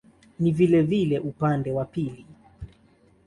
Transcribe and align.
Ni 0.39 0.51
vilevile 0.51 1.19
upande 1.19 1.71
wa 1.71 1.85
pili. 1.85 2.25